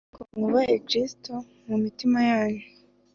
[0.13, 1.31] ahubwo mwubahe Kristo
[1.67, 2.63] mu mitima yanyu